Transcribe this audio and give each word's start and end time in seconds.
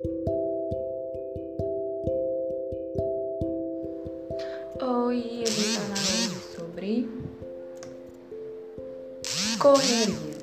Oi, 0.00 0.12
eu 4.80 5.50
vou 5.50 5.64
falar 5.74 5.98
hoje 5.98 6.38
sobre 6.54 7.08
correria. 9.58 10.38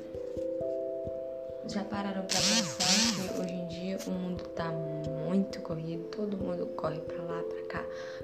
Já 1.68 1.82
pararam 1.84 2.20
para 2.26 2.36
pensar 2.36 2.84
que 3.14 3.40
hoje 3.40 3.54
em 3.54 3.66
dia 3.68 3.96
o 4.06 4.10
mundo 4.10 4.44
tá 4.54 4.70
muito 4.70 5.62
corrido, 5.62 6.04
todo 6.10 6.36
mundo 6.36 6.66
corre 6.76 7.00
para 7.00 7.22
lá, 7.22 7.42
para 7.42 7.62
cá, 7.62 7.82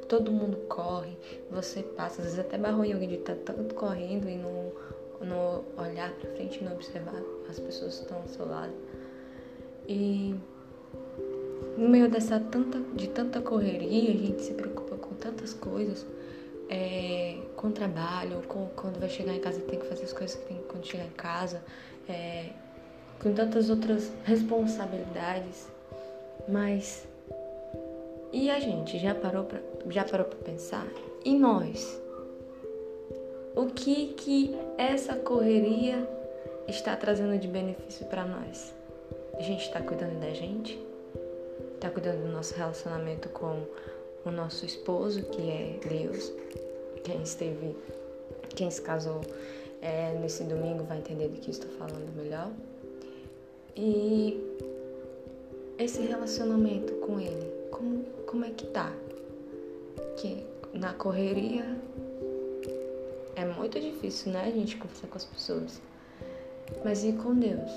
todo 0.09 0.31
mundo 0.31 0.59
corre, 0.69 1.17
você 1.51 1.83
passa, 1.83 2.21
às 2.21 2.27
vezes 2.27 2.41
até 2.41 2.59
barrou 2.59 2.85
em 2.85 2.93
alguém 2.93 3.09
de 3.09 3.17
tá 3.17 3.35
tanto 3.35 3.75
correndo 3.75 4.29
e 4.29 4.37
não, 4.37 4.71
não 5.23 5.65
olhar 5.79 6.13
para 6.13 6.29
frente 6.33 6.61
e 6.61 6.65
não 6.65 6.75
observar 6.75 7.23
as 7.49 7.59
pessoas 7.59 7.97
que 7.97 8.03
estão 8.03 8.19
ao 8.19 8.29
seu 8.29 8.47
lado. 8.47 8.75
E 9.89 10.37
no 11.77 11.89
meio 11.89 12.09
dessa 12.09 12.39
tanta, 12.39 12.79
de 12.95 13.09
tanta 13.09 13.41
correria, 13.41 14.11
a 14.11 14.17
gente 14.17 14.43
se 14.43 14.53
preocupa 14.53 14.97
com 14.97 15.15
tantas 15.15 15.55
coisas, 15.55 16.07
é, 16.69 17.39
com 17.57 17.71
trabalho, 17.71 18.43
com 18.49 18.67
quando 18.77 18.99
vai 18.99 19.09
chegar 19.09 19.35
em 19.35 19.41
casa 19.41 19.61
tem 19.61 19.79
que 19.79 19.87
fazer 19.87 20.05
as 20.05 20.13
coisas 20.13 20.37
que 20.37 20.47
tem 20.47 20.61
quando 20.69 20.87
chegar 20.87 21.05
em 21.05 21.11
casa, 21.11 21.63
é, 22.09 22.51
com 23.21 23.33
tantas 23.33 23.71
outras 23.71 24.11
responsabilidades, 24.25 25.69
mas 26.49 27.07
e 28.33 28.51
a 28.51 28.59
gente 28.59 28.99
já 28.99 29.15
parou 29.15 29.45
pra, 29.45 29.61
já 29.91 30.05
parou 30.05 30.27
para 30.27 30.39
pensar? 30.39 30.87
E 31.25 31.37
nós? 31.37 32.01
O 33.55 33.67
que 33.67 34.15
que 34.15 34.57
essa 34.79 35.15
correria 35.15 36.09
está 36.67 36.97
trazendo 36.97 37.39
de 37.39 37.47
benefício 37.47 38.07
para 38.07 38.25
nós? 38.25 38.73
A 39.35 39.43
gente 39.43 39.67
está 39.67 39.81
cuidando 39.83 40.19
da 40.19 40.31
gente? 40.31 40.79
Está 41.83 41.91
cuidando 41.91 42.23
do 42.23 42.29
nosso 42.29 42.55
relacionamento 42.55 43.29
com 43.31 43.67
o 44.25 44.31
nosso 44.31 44.65
esposo, 44.65 45.21
que 45.25 45.51
é 45.51 45.81
Deus. 45.85 46.33
Quem 47.03 47.21
esteve, 47.25 47.77
quem 48.55 48.71
se 48.71 48.81
casou 48.81 49.21
é, 49.81 50.17
nesse 50.21 50.45
domingo 50.45 50.85
vai 50.85 50.99
entender 50.99 51.27
do 51.27 51.41
que 51.41 51.51
estou 51.51 51.69
falando 51.73 52.15
melhor. 52.15 52.53
E 53.75 54.41
esse 55.77 56.01
relacionamento 56.03 56.93
com 57.05 57.19
Ele, 57.19 57.51
como, 57.73 58.05
como 58.29 58.45
é 58.45 58.51
que 58.51 58.67
tá? 58.69 58.93
Que 60.19 60.47
na 60.73 60.95
correria 60.95 61.67
é 63.35 63.45
muito 63.45 63.81
difícil, 63.81 64.31
né, 64.31 64.45
a 64.47 64.51
gente 64.53 64.77
conversar 64.77 65.09
com 65.09 65.17
as 65.17 65.25
pessoas. 65.25 65.83
Mas 66.85 67.03
e 67.03 67.13
com 67.15 67.35
Deus? 67.35 67.73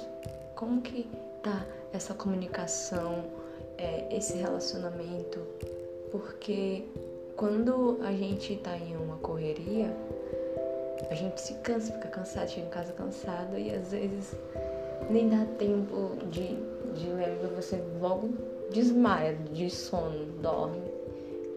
Como 0.56 0.84
que 0.84 1.10
tá 1.42 1.66
essa 1.92 2.14
comunicação, 2.14 3.44
é, 3.78 4.16
esse 4.16 4.38
relacionamento? 4.38 5.40
Porque 6.12 6.84
quando 7.36 8.00
a 8.02 8.12
gente 8.12 8.56
tá 8.58 8.78
em 8.78 8.96
uma 8.96 9.18
correria, 9.18 9.96
a 11.10 11.14
gente 11.14 11.40
se 11.42 11.54
cansa, 11.56 11.94
fica 11.94 12.08
cansado, 12.08 12.50
chega 12.50 12.68
em 12.68 12.70
casa 12.70 12.94
cansado 12.94 13.58
e 13.58 13.72
às 13.72 13.92
vezes 13.92 14.34
nem 15.10 15.30
dá 15.30 15.46
tempo 15.58 16.12
de, 16.32 16.56
de 16.94 17.08
você 17.56 17.82
logo 18.00 18.30
desmaia 18.72 19.36
de 19.52 19.70
sono, 19.70 20.26
dorme, 20.42 20.82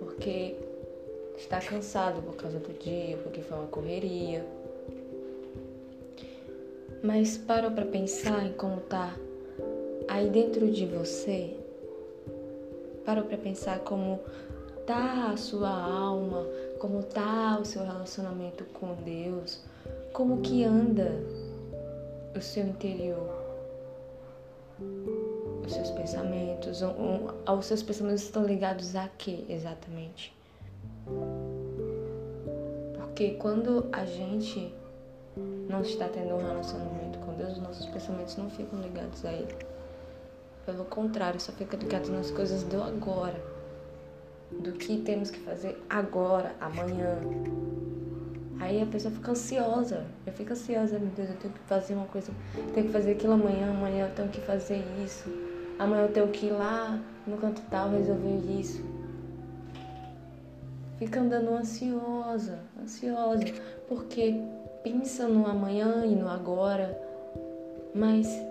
porque 0.00 0.56
está 1.36 1.60
cansado 1.60 2.20
por 2.22 2.36
causa 2.36 2.58
do 2.58 2.72
dia, 2.78 3.16
porque 3.19 3.41
foi 3.41 3.56
uma 3.56 3.66
correria. 3.69 4.44
Mas 7.03 7.38
parou 7.38 7.70
para 7.70 7.86
pensar 7.86 8.44
em 8.44 8.53
como 8.53 8.80
tá 8.80 9.14
aí 10.08 10.28
dentro 10.28 10.70
de 10.70 10.84
você? 10.86 11.55
Parou 13.09 13.25
para 13.25 13.39
pensar 13.39 13.78
como 13.78 14.20
tá 14.87 15.31
a 15.33 15.37
sua 15.39 15.70
alma, 15.70 16.45
como 16.78 17.03
tá 17.03 17.59
o 17.59 17.65
seu 17.65 17.83
relacionamento 17.83 18.67
com 18.67 18.97
Deus, 18.97 19.65
como 20.12 20.43
que 20.43 20.62
anda 20.62 21.10
o 22.37 22.41
seu 22.43 22.66
interior, 22.66 23.32
os 25.65 25.72
seus 25.72 25.91
pensamentos, 25.93 26.82
os 26.82 27.65
seus 27.65 27.82
pensamentos 27.82 28.25
estão 28.25 28.44
ligados 28.44 28.94
a 28.94 29.09
quê 29.16 29.43
exatamente? 29.49 30.37
Porque 32.94 33.37
quando 33.37 33.87
a 33.91 34.05
gente 34.05 34.71
não 35.66 35.81
está 35.81 36.11
tendo 36.11 36.34
um 36.34 36.47
relacionamento 36.47 37.19
com 37.21 37.32
Deus, 37.32 37.53
os 37.53 37.59
nossos 37.62 37.87
pensamentos 37.87 38.37
não 38.37 38.50
ficam 38.50 38.78
ligados 38.82 39.25
a 39.25 39.32
Ele. 39.32 39.78
Pelo 40.69 40.84
contrário, 40.84 41.41
só 41.41 41.51
fica 41.51 41.79
ligado 41.79 42.11
nas 42.11 42.31
coisas 42.31 42.62
do 42.62 42.83
agora, 42.83 43.43
do 44.53 44.73
que 44.73 44.99
temos 44.99 45.31
que 45.31 45.39
fazer 45.39 45.83
agora, 45.89 46.55
amanhã. 46.61 47.17
Aí 48.61 48.83
a 48.83 48.84
pessoa 48.84 49.11
fica 49.15 49.31
ansiosa, 49.31 50.05
eu 50.27 50.33
fico 50.34 50.53
ansiosa, 50.53 50.99
meu 50.99 51.09
Deus, 51.09 51.31
eu 51.31 51.37
tenho 51.37 51.55
que 51.55 51.61
fazer 51.61 51.95
uma 51.95 52.05
coisa, 52.05 52.31
tenho 52.75 52.87
que 52.87 52.93
fazer 52.93 53.12
aquilo 53.12 53.33
amanhã, 53.33 53.71
amanhã 53.71 54.09
eu 54.09 54.15
tenho 54.15 54.29
que 54.29 54.43
fazer 54.43 54.84
isso, 55.03 55.31
amanhã 55.79 56.03
eu 56.03 56.12
tenho 56.12 56.29
que 56.29 56.49
ir 56.49 56.53
lá 56.53 57.03
no 57.27 57.39
canto 57.39 57.62
tal 57.71 57.89
resolver 57.89 58.37
isso. 58.61 58.85
Fica 60.99 61.19
andando 61.19 61.49
ansiosa, 61.49 62.59
ansiosa, 62.79 63.43
porque 63.89 64.39
pensa 64.85 65.27
no 65.27 65.47
amanhã 65.47 66.05
e 66.05 66.15
no 66.15 66.29
agora, 66.29 66.95
mas 67.95 68.47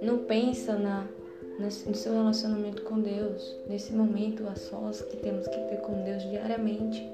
não 0.00 0.18
pensa 0.18 0.74
na, 0.74 1.06
no 1.58 1.94
seu 1.94 2.12
relacionamento 2.12 2.82
com 2.82 3.00
Deus, 3.00 3.56
nesse 3.68 3.92
momento 3.92 4.46
a 4.48 4.54
sós 4.54 5.00
que 5.02 5.16
temos 5.16 5.46
que 5.46 5.56
ter 5.56 5.78
com 5.78 6.04
Deus 6.04 6.22
diariamente. 6.22 7.08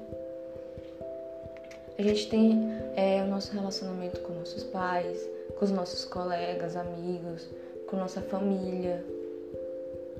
A 1.97 2.01
gente 2.01 2.29
tem 2.29 2.59
é, 2.95 3.23
o 3.23 3.27
nosso 3.27 3.53
relacionamento 3.53 4.19
com 4.21 4.33
nossos 4.33 4.63
pais, 4.65 5.17
com 5.57 5.63
os 5.63 5.71
nossos 5.71 6.05
colegas, 6.05 6.75
amigos, 6.75 7.47
com 7.87 7.95
nossa 7.95 8.21
família. 8.21 9.03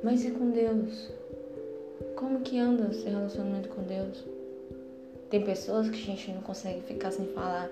Mas 0.02 0.24
e 0.24 0.32
com 0.32 0.52
Deus? 0.52 1.10
Como 2.16 2.40
que 2.42 2.58
anda 2.58 2.94
seu 2.94 3.12
relacionamento 3.12 3.70
com 3.70 3.82
Deus? 3.84 4.24
Tem 5.30 5.44
pessoas 5.44 5.90
que 5.90 5.98
a 5.98 6.06
gente 6.06 6.32
não 6.32 6.42
consegue 6.42 6.82
ficar 6.82 7.12
sem 7.12 7.26
falar 7.28 7.70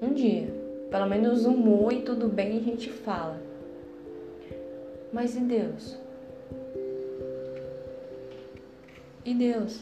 um 0.00 0.12
dia. 0.12 0.48
Pelo 0.90 1.06
menos 1.06 1.44
um 1.44 1.84
oi, 1.84 2.02
tudo 2.02 2.28
bem, 2.28 2.58
a 2.58 2.60
gente 2.60 2.90
fala. 2.90 3.49
Mas 5.12 5.36
e 5.36 5.40
Deus? 5.40 5.96
E 9.24 9.34
Deus? 9.34 9.80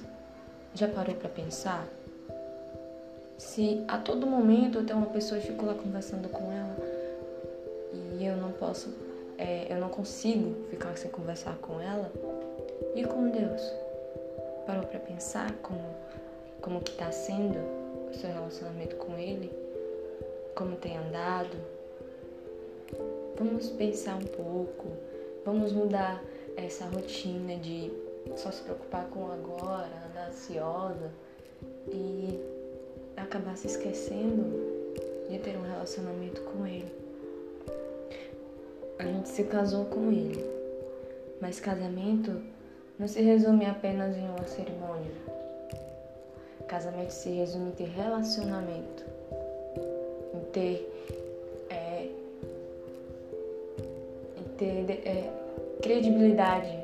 Já 0.74 0.88
parou 0.88 1.14
para 1.14 1.28
pensar? 1.28 1.86
Se 3.36 3.84
a 3.86 3.98
todo 3.98 4.26
momento 4.26 4.84
tenho 4.84 4.98
uma 4.98 5.08
pessoa 5.08 5.38
e 5.38 5.42
fico 5.42 5.64
lá 5.64 5.74
conversando 5.74 6.28
com 6.28 6.52
ela 6.52 6.76
e 8.18 8.26
eu 8.26 8.36
não 8.36 8.50
posso, 8.52 8.92
é, 9.38 9.66
eu 9.70 9.78
não 9.78 9.88
consigo 9.88 10.66
ficar 10.70 10.96
sem 10.96 11.10
conversar 11.10 11.56
com 11.58 11.80
ela, 11.80 12.10
e 12.94 13.04
com 13.04 13.30
Deus? 13.30 13.62
Parou 14.66 14.84
para 14.84 14.98
pensar 14.98 15.52
como, 15.62 15.94
como 16.60 16.80
que 16.80 16.90
está 16.90 17.12
sendo 17.12 17.58
o 18.10 18.14
seu 18.14 18.28
relacionamento 18.30 18.96
com 18.96 19.16
Ele? 19.16 19.52
Como 20.54 20.76
tem 20.76 20.96
andado? 20.96 21.56
Vamos 23.36 23.68
pensar 23.70 24.16
um 24.16 24.26
pouco, 24.26 24.88
vamos 25.44 25.72
mudar 25.72 26.22
essa 26.56 26.84
rotina 26.86 27.56
de 27.56 27.90
só 28.36 28.50
se 28.50 28.62
preocupar 28.62 29.06
com 29.06 29.30
agora, 29.30 29.90
andar 30.10 30.28
ansiosa 30.28 31.10
e 31.88 32.38
acabar 33.16 33.56
se 33.56 33.66
esquecendo 33.66 34.44
de 35.28 35.38
ter 35.38 35.56
um 35.56 35.62
relacionamento 35.62 36.40
com 36.42 36.66
Ele. 36.66 36.92
A 38.98 39.04
gente 39.04 39.28
se 39.28 39.44
casou 39.44 39.84
com 39.86 40.10
Ele, 40.10 40.44
mas 41.40 41.60
casamento 41.60 42.40
não 42.98 43.06
se 43.06 43.20
resume 43.22 43.64
apenas 43.66 44.16
em 44.16 44.28
uma 44.28 44.44
cerimônia. 44.44 45.12
Casamento 46.66 47.10
se 47.10 47.30
resume 47.30 47.70
em 47.70 47.72
ter 47.72 47.88
relacionamento, 47.88 49.04
em 50.34 50.40
ter, 50.52 50.97
ter 54.58 54.90
é, 55.04 55.30
credibilidade 55.80 56.76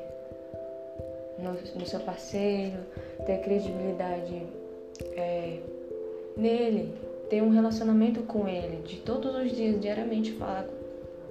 no, 1.37 1.53
no, 1.77 1.85
seu 1.85 1.99
parceiro, 1.99 2.77
ter 3.25 3.39
credibilidade 3.41 4.43
é, 5.15 5.59
nele, 6.37 6.93
ter 7.29 7.43
um 7.43 7.49
relacionamento 7.49 8.23
com 8.23 8.47
ele 8.47 8.81
de 8.83 8.97
todos 9.01 9.35
os 9.35 9.51
dias, 9.51 9.79
diariamente, 9.79 10.31
falar 10.33 10.65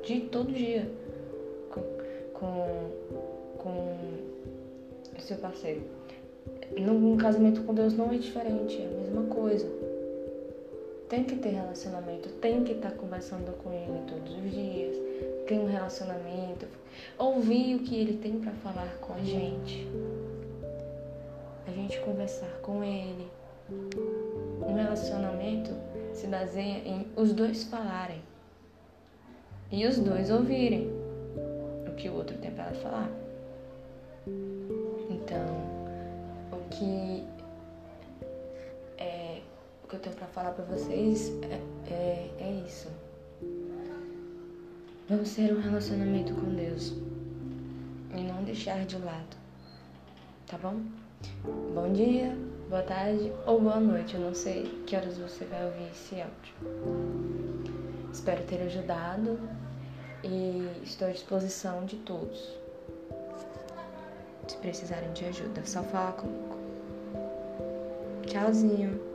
de 0.04 0.20
todo 0.20 0.52
dia 0.52 0.86
com, 1.70 1.80
com, 2.34 2.90
com 3.58 3.96
seu 5.18 5.38
parceiro. 5.38 5.82
Num 6.78 7.16
casamento 7.16 7.62
com 7.62 7.74
Deus 7.74 7.94
não 7.94 8.12
é 8.12 8.18
diferente, 8.18 8.80
é 8.80 8.86
a 8.86 9.00
mesma 9.00 9.22
coisa. 9.34 9.66
Tem 11.08 11.24
que 11.24 11.36
ter 11.36 11.50
relacionamento, 11.50 12.28
tem 12.40 12.64
que 12.64 12.72
estar 12.72 12.90
conversando 12.92 13.56
com 13.62 13.72
Ele 13.72 14.00
todos 14.06 14.32
os 14.36 14.50
dias, 14.50 14.96
ter 15.46 15.58
um 15.58 15.66
relacionamento, 15.66 16.66
ouvir 17.18 17.76
o 17.76 17.80
que 17.80 17.96
ele 17.96 18.18
tem 18.18 18.40
para 18.40 18.52
falar 18.52 18.96
com 19.00 19.14
a 19.14 19.20
gente, 19.20 19.86
a 21.66 21.70
gente 21.70 21.98
conversar 22.00 22.50
com 22.62 22.82
ele. 22.82 23.30
Um 24.66 24.74
relacionamento 24.74 25.70
se 26.12 26.26
baseia 26.26 26.78
em 26.86 27.06
os 27.16 27.32
dois 27.32 27.64
falarem 27.64 28.22
e 29.70 29.86
os 29.86 29.98
dois 29.98 30.30
ouvirem 30.30 30.90
o 31.88 31.94
que 31.96 32.08
o 32.08 32.14
outro 32.14 32.36
tem 32.38 32.50
para 32.50 32.72
falar. 32.74 33.10
Então, 35.10 35.46
o 36.52 36.68
que 36.68 37.24
é 38.98 39.40
o 39.82 39.88
que 39.88 39.96
eu 39.96 40.00
tenho 40.00 40.16
para 40.16 40.26
falar 40.28 40.52
para 40.52 40.64
vocês 40.64 41.32
é, 41.42 41.92
é, 41.92 42.30
é 42.38 42.50
isso. 42.66 42.88
Vamos 45.06 45.34
ter 45.34 45.52
um 45.52 45.60
relacionamento 45.60 46.32
com 46.32 46.54
Deus 46.54 46.94
e 48.16 48.22
não 48.22 48.42
deixar 48.42 48.86
de 48.86 48.96
lado, 48.96 49.36
tá 50.46 50.56
bom? 50.56 50.80
Bom 51.74 51.92
dia, 51.92 52.34
boa 52.70 52.80
tarde 52.80 53.30
ou 53.46 53.60
boa 53.60 53.78
noite, 53.78 54.14
eu 54.14 54.20
não 54.22 54.34
sei 54.34 54.62
que 54.86 54.96
horas 54.96 55.18
você 55.18 55.44
vai 55.44 55.62
ouvir 55.66 55.90
esse 55.90 56.22
áudio. 56.22 56.54
Espero 58.10 58.44
ter 58.44 58.62
ajudado 58.62 59.38
e 60.22 60.66
estou 60.82 61.08
à 61.08 61.10
disposição 61.10 61.84
de 61.84 61.96
todos. 61.96 62.56
Se 64.48 64.56
precisarem 64.56 65.12
de 65.12 65.26
ajuda, 65.26 65.60
é 65.60 65.64
só 65.64 65.82
falar 65.82 66.12
comigo. 66.12 66.56
Tchauzinho! 68.26 69.13